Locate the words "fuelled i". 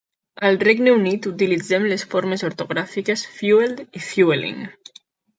3.35-4.03